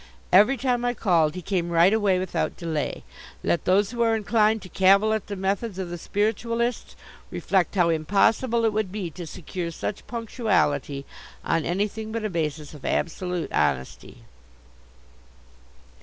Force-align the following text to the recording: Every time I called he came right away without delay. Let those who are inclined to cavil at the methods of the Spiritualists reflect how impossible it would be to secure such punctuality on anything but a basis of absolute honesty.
Every 0.31 0.57
time 0.57 0.83
I 0.83 0.95
called 0.95 1.35
he 1.35 1.43
came 1.43 1.69
right 1.69 1.93
away 1.93 2.17
without 2.17 2.57
delay. 2.57 3.03
Let 3.43 3.65
those 3.65 3.91
who 3.91 4.01
are 4.01 4.15
inclined 4.15 4.63
to 4.63 4.69
cavil 4.69 5.13
at 5.13 5.27
the 5.27 5.35
methods 5.35 5.77
of 5.77 5.91
the 5.91 5.97
Spiritualists 5.99 6.95
reflect 7.29 7.75
how 7.75 7.89
impossible 7.89 8.65
it 8.65 8.73
would 8.73 8.91
be 8.91 9.11
to 9.11 9.27
secure 9.27 9.69
such 9.69 10.07
punctuality 10.07 11.05
on 11.45 11.65
anything 11.65 12.11
but 12.11 12.25
a 12.25 12.31
basis 12.31 12.73
of 12.73 12.83
absolute 12.83 13.51
honesty. 13.53 14.23